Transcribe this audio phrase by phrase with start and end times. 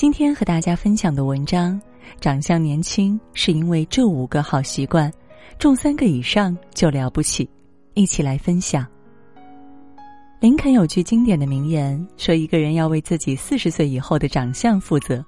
[0.00, 1.78] 今天和大家分享的文章：
[2.22, 5.12] 长相年轻是因为这五个好习惯，
[5.58, 7.46] 中三个以上就了不起。
[7.92, 8.86] 一起来分享。
[10.40, 15.22] 林肯有句经典的名言，说一个人要为自己四十岁以后的长相负责。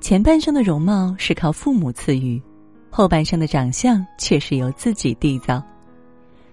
[0.00, 2.40] 前半生的容貌是靠父母赐予，
[2.88, 5.62] 后半生的长相却是由自己缔造。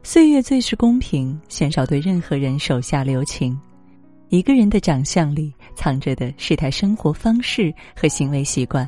[0.03, 3.57] 岁月最是公平，鲜少对任何人手下留情。
[4.29, 8.87] 一个人的长相里藏着的是他生活方式和行为习惯。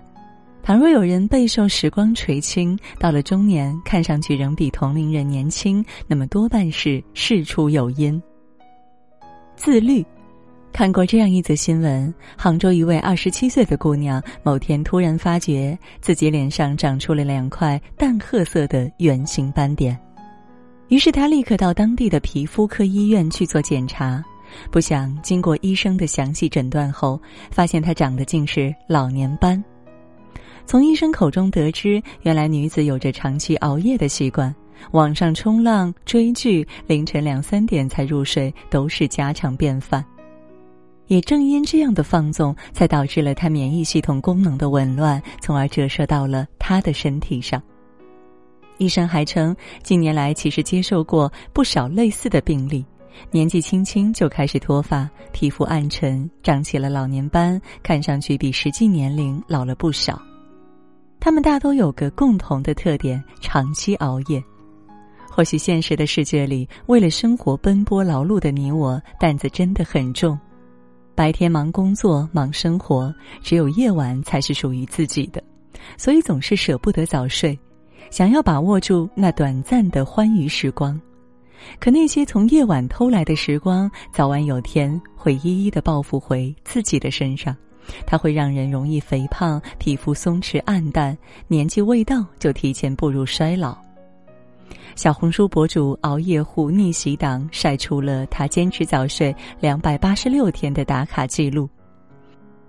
[0.62, 8.22] 倘若有人备受时光垂青，到了中年看上去仍比同龄人年轻，那么多半是事出有因。
[9.56, 10.06] 自律，
[10.74, 19.98] 看过这样一则新闻：杭州一位二十七岁的姑娘，某天突然发觉自己脸上长出了两块淡褐色的圆形斑点，
[20.90, 24.24] 于是她立刻到当地的皮肤科医院去做检查。
[24.72, 27.20] 不想经过医生的详细诊断后，
[27.52, 29.64] 发现她长的竟是老年斑。
[30.66, 34.54] 从医生口中得知，原来女子有着长期熬夜的习惯，
[34.92, 40.06] 网上冲浪、追剧，凌晨两三点才入睡都是家常便饭。
[41.08, 47.60] 也正因这样的放纵，才导致了她免疫系统功能的紊乱，从而折射到了她的身体上。
[48.78, 52.86] 医生还称，近年来其实接受过不少类似的病例。
[53.32, 60.22] 年纪轻轻就开始脱发，皮肤暗沉，长起了老年斑，看上去比实际年龄老了不少。
[61.20, 64.42] 他们大都有个共同的特点：长期熬夜。
[65.30, 70.38] 或许现实的世界里，为了生活奔波劳碌的你我，担子真的很重。
[71.14, 75.44] 白天忙工作、忙生活，只有夜晚才是属于自己的，
[75.98, 77.58] 所以总是舍不得早睡，
[78.10, 81.00] 想要把握住那短暂的欢愉时光。
[81.80, 87.56] 可那些从夜晚偷来的时光，早晚有天会一一的报复回自己的身上。
[88.06, 93.76] 它会让人容易肥胖，皮肤松弛暗淡，年纪未到就提前步入衰老。
[94.96, 101.70] 小红书博主熬夜户逆袭党晒出了他坚持早睡两百八十六天的打卡记录。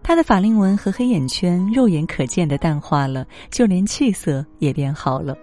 [0.02, 5.36] 他的法令纹和黑眼圈肉眼可见的淡化了，就连气色也变好了。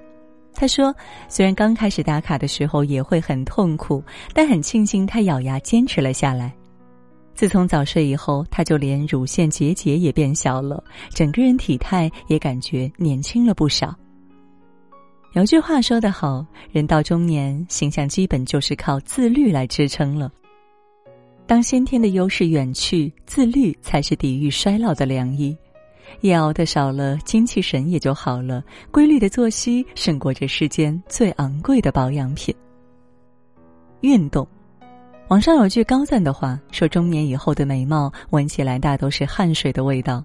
[0.59, 0.94] 他说
[1.29, 4.03] ：“虽然刚开始打卡的时候也会很痛苦，
[4.34, 6.51] 但很庆幸他咬牙坚持了下来。
[7.35, 13.95] 自从早睡以后，他就连乳腺结节也变小了，整个人体态也感觉年轻了不少。”
[15.34, 16.44] 有句话说得好
[16.74, 20.31] ：“人到中年，形象基本就是靠自律来支撑了。
[21.45, 25.56] 当先天的优势远去，自律才是抵御衰老的良医。”
[26.22, 28.63] 夜熬的少了，精气神也就好了。
[28.91, 32.53] 规律的作息胜过这世间最昂贵的保养品。
[34.01, 34.47] 运动，
[35.28, 40.23] 网上有句高赞的话，说中年以后的美貌闻起来大都是汗水的味道，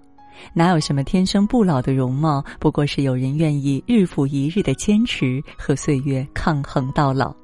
[0.54, 2.44] 哪有什么天生不老的容貌？
[2.60, 7.34] 不过是有人愿意日复一日的坚持和岁月抗衡到老。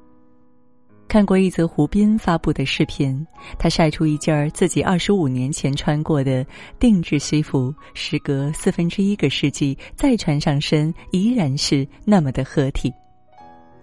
[1.09, 3.25] 看过一则胡斌发布的视频，
[3.57, 6.45] 他晒出一件儿自己二十五年前穿过的
[6.77, 12.93] 定制西服，时隔四分之一个世纪再穿上身，依然是那么的合体，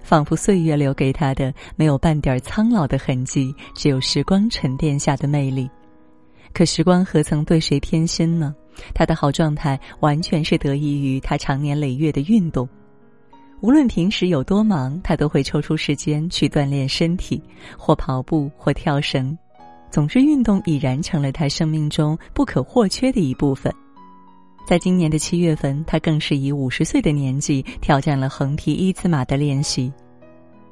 [0.04, 5.68] 仿佛岁月留给他的没有半点苍老的痕迹，只有时光沉淀下的魅力。
[6.52, 8.54] 可时光何曾对谁偏心呢？
[8.94, 12.68] 他的好状态完全是得益于他长年累月的运动。
[13.60, 17.42] 无论平时有多忙，他都会抽出时间去锻炼身体，
[17.76, 19.36] 或跑步，或跳绳。
[19.90, 23.72] 总之，运动已然成了他生命中不可或缺的一部分。
[24.66, 29.90] 在今年的七月份，他更是以五十岁的年纪挑战了横踢一字马的练习。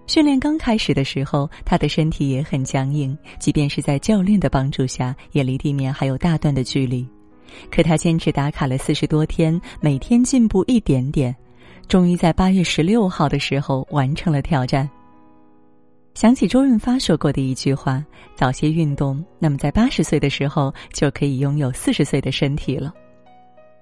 [0.06, 7.08] 训练刚开始的时候，他的身体也很僵硬，即便是在教练的帮助下，也离地面还有大段的距离。
[7.70, 11.34] 可他坚持打卡了四十多天，每天进步一点点。
[11.88, 14.88] 终于在八月十六号的时候完成了挑战。
[16.14, 18.04] 想起周润发说过的一句话
[18.36, 22.92] ：“早些运动，那么在八十岁的时候就可以拥有四十岁的身体了。”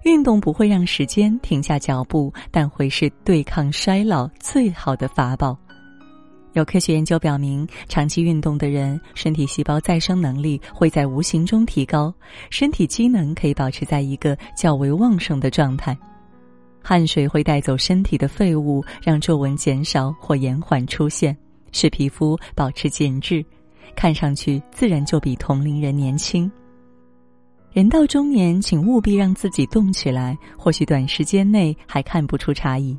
[0.04, 5.56] 运动不会让时间停下脚步，但会是对抗衰老最好的法宝。
[6.54, 12.12] 有科学研究表明，长期运动的人，身体细胞再生能力会在无形中提高，
[12.50, 15.96] 身体机能可以保持在一个较为旺盛的状态。
[16.82, 21.36] 汗水会带走身体的废物，让皱纹减少或延缓出现，
[21.72, 23.44] 使皮肤保持紧致，
[23.94, 26.50] 看上去自然就比同龄人年轻。
[27.72, 30.36] 人到中年，请务必让自己动起来。
[30.58, 32.94] 或许短时间内还看不出差异，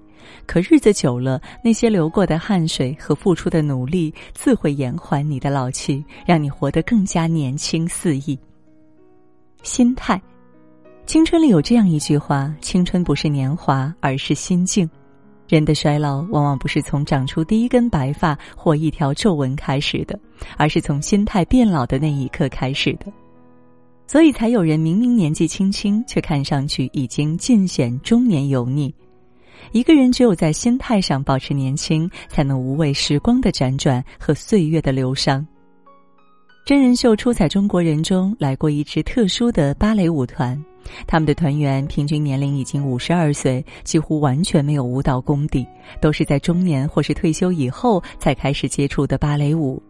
[0.47, 8.39] 可日子久了，那些流过的汗水和付出的努力，自会延缓你的老去，让你活得更加年轻肆意。
[9.61, 10.19] 心态。
[11.13, 14.89] 青春里有这样一句话：“青春不是年华，而是心境。”
[15.47, 20.19] 人的衰老往往不是从长出第一根白发或一条皱纹开始的，
[20.57, 23.13] 而是从心态变老的那一刻开始的。
[24.07, 28.91] 所以才有人明明年纪轻轻，却看上去已经尽显中年油腻。
[29.71, 35.45] 一个人只有在心态上保持年轻，才能无畏时光的辗转和岁月的流伤。
[36.65, 40.57] 真人秀《出彩中国人》中来过一支特殊的芭蕾舞团，
[41.05, 45.67] 他们的团员平均年龄已经五十二岁，几乎完全没有舞蹈功底，
[45.99, 49.83] 都是在中年或是退休以后才开始接触的芭蕾舞。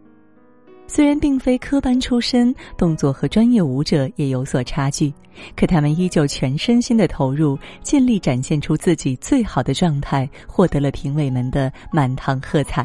[0.88, 5.14] 虽然并非科班出身，动作和专业舞者也有所差距，
[5.54, 12.84] 可他们依旧全身心的投入，尽力展现出自己最好的状态，获得了评委们的满堂喝彩。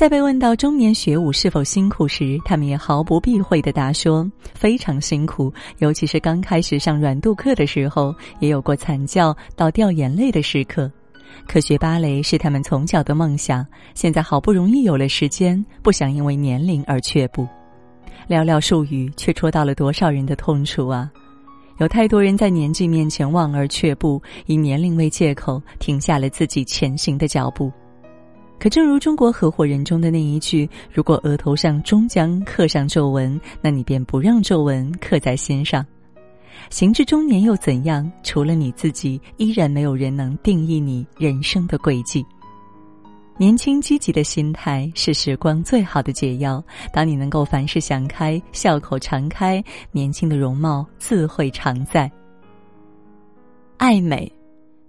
[0.00, 4.26] 在被问到中年学舞是否辛苦时，他们也毫不避讳的答说
[4.56, 10.90] ：“非常辛苦，尤其是刚开始上软度课的时候，也有过惨叫到掉眼泪的时刻。”
[11.46, 13.62] 可学芭蕾是他们从小的梦想，
[13.94, 17.46] 现在好不容易有了时间，不想因为年龄而却步。
[18.26, 21.10] 寥寥数语，却戳到了多少人的痛处啊！
[21.76, 27.70] 有太多人在年纪面前望而却步，以年龄为借口停下了自己前行的脚步。
[28.60, 35.84] 可正如中国合伙人中的那一句：“如果额头上终将刻上皱纹，那你便不让皱纹刻在心上。”
[36.68, 38.08] 行至中年又怎样？
[38.22, 42.22] 除了你自己，依然没有人能定义你人生的轨迹。
[43.38, 46.62] 年轻积极的心态是时光最好的解药。
[46.92, 52.12] 当你能够凡事想开，笑口常开，年轻的容貌自会常在。
[53.78, 54.30] 爱美。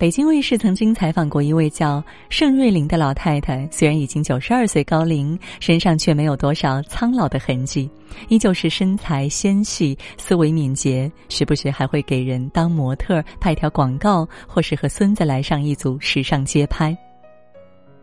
[0.01, 7.87] 北京卫视曾经采访过一位叫盛瑞玲的老太太，虽然已经九十二岁高龄，身上却没有多少苍老的痕迹，
[8.27, 16.97] 依旧是身材纤细、思维敏捷，时不时还会给人当模特、拍条广告，或是和孙子来上一组时尚街拍。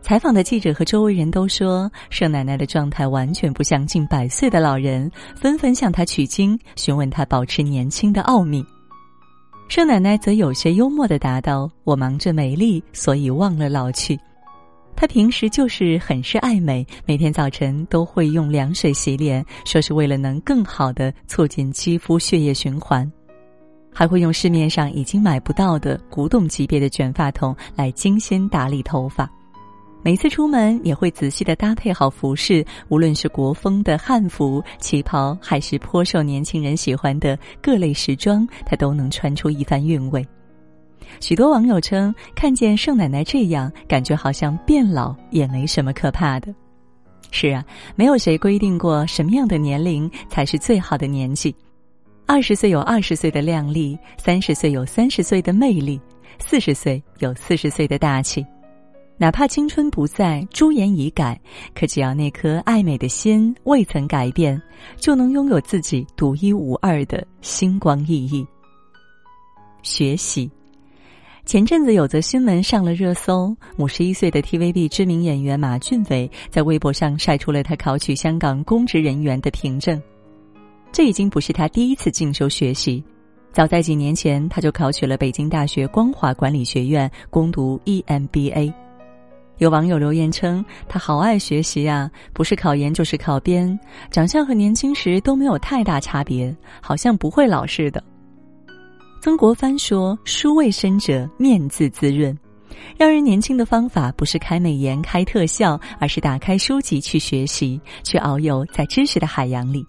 [0.01, 8.65] 采访的记者和周围人都说，盛奶奶的状态完全不像近百岁的老人，纷纷向她取经，询问她保持年轻的奥秘。
[9.69, 14.19] 盛奶奶则有些幽默地答道：“我忙着美丽，所以忘了老去。
[14.95, 23.09] 她平时就是很是爱美，每天早晨都会用凉水洗脸，说是为了能更好地促进肌肤血液循环，
[23.93, 29.29] 还会用市面上已经买不到的古董级别的卷发筒来精心打理头发。”
[30.01, 40.25] 每次出门也会仔细的搭配好服饰，无论是国风的汉服、旗袍，还是颇受年轻人喜欢的各类时装，她都能穿出一番韵味。
[41.19, 46.53] 许多网友称，看见盛奶奶这样，感觉好像变老也没什么可怕的。
[47.31, 47.63] 是啊，
[47.95, 51.53] 没有谁规定过什么样的年龄才是最好的年纪。
[52.25, 55.99] 二十岁有二十岁的靓丽，三十岁有三十岁的魅力，
[56.39, 58.45] 四十岁有四十岁的大气。
[59.21, 61.37] 哪怕青春不在，朱颜已改，
[61.75, 64.59] 可只要那颗爱美的心未曾改变，
[64.95, 68.47] 就能拥有自己独一无二的星光熠熠。
[69.83, 70.49] 学习，
[71.43, 80.01] 前阵子有则新闻上了热搜：五十一岁的 TVB 知名演员马俊伟在微博上晒出了他考取香港公职人员的凭证。
[80.93, 83.03] 这已经不是他第一次进修学习，
[83.51, 88.73] 早在几年前他就考取了北京大学光华管理学院攻读 EMBA。
[89.59, 93.77] 有网友留言称，他好爱学习啊，不是考研就是考编，
[94.09, 98.03] 长相和年轻时都没有太大差别，好像不会老似的。
[99.21, 102.35] 曾国藩说：“书未深者，面自滋润。”
[102.97, 109.85] 让人年轻的方法不是开美颜、开特效，而是打开书籍去学习，去遨游在知识的海洋里。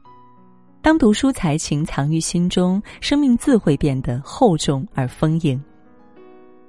[0.82, 5.62] 当读书才情藏于心中，生命自会变得厚重而丰盈。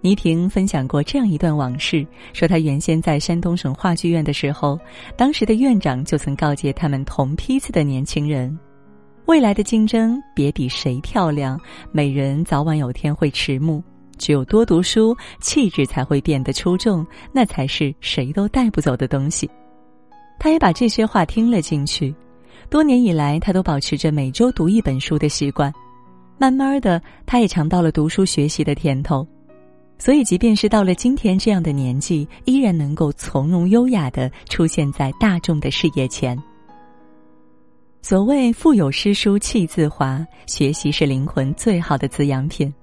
[0.04, 4.80] 倪萍分享过这样一段往事，说她原先在山东省话剧院的时候，
[5.16, 8.58] 当时的院长就曾告诫他们同批次的年轻人，
[9.26, 11.60] 未来的竞争别比谁漂亮，
[11.92, 13.80] 美人早晚有天会迟暮，
[14.18, 19.48] 只有多读书，气质才会变得出众，那才是谁都带不走的东西。
[20.40, 22.12] 他也把这些话听了进去，
[22.72, 25.72] 多年以来，他都保持着每周读一本书的习惯，
[26.40, 29.28] 慢慢的，他也尝到了读书学习的甜头。
[30.04, 36.36] 所以，即便是到了今天这样的年纪，依然能够从容优雅的出现在大众的视野前。
[38.02, 42.74] 所谓“腹有诗书气自华”，学习是灵魂最好的滋养品。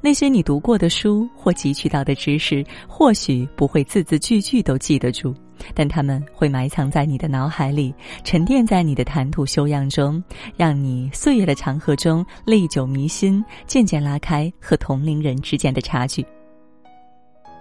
[0.00, 5.34] 那些你读过的书或汲取到的知识，或许不会字字句句都记得住，
[5.74, 10.24] 但他们会埋藏在你的脑海里，沉淀在你的谈吐修养中，
[10.56, 16.24] 让你岁月的长河中历久弥新，渐渐拉开和同龄人之间的差距。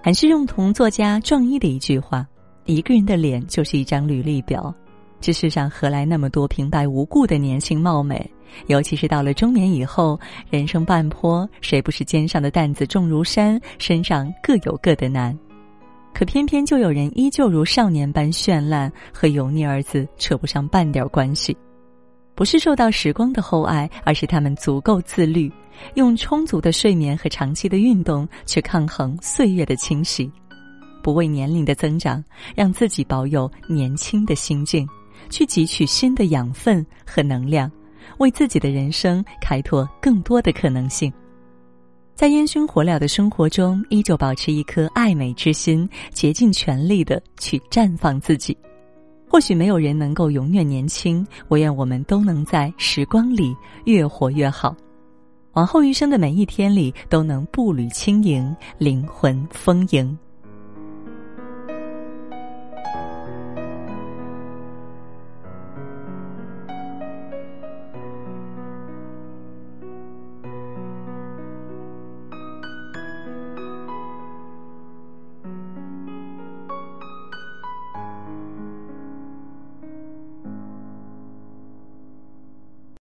[0.02, 2.26] 还是用同作家壮一的一句话
[2.66, 4.74] ：“一个人的脸就是一张履历表。”
[5.22, 8.28] 这世上何来那么多平白无故的年轻貌美？
[8.66, 15.38] 尤其是到了中年以后，人生半坡，谁不是肩上的担子重如山，身上各有各的难？
[16.14, 21.56] 可偏偏就有人依旧如少年般绚烂，和油腻二字扯不上半点关系。
[22.34, 25.52] 不是受到时光的厚爱，而是他们足够自律，
[25.96, 30.32] 用充足的睡眠和长期的运动去抗衡岁月的侵袭，
[31.04, 32.24] 不为年龄的增长，
[32.56, 34.88] 让自己保有年轻的心境。
[35.30, 37.72] 去汲取新的养分和能量，
[38.18, 41.14] 为自己的人生开拓更多的可能性。
[42.16, 48.58] 在烟熏火燎的生活中，依旧保持一颗爱美之心，竭尽全力的去绽放自己。
[49.30, 54.76] 或许没有人能够永远年轻，我愿我们都能在时光里越活越好，
[55.54, 60.18] 往后余生的每一天里都能步履轻盈，灵魂丰盈。